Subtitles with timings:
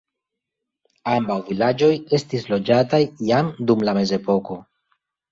[1.15, 4.57] Ambaŭ vilaĝoj estis loĝataj jam dum la mezepoko.